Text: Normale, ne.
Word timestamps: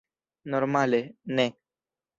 Normale, 0.53 1.03
ne. 1.37 1.47